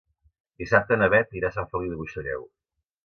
[0.61, 2.47] Dissabte na Bet irà a Sant Feliu de Buixalleu.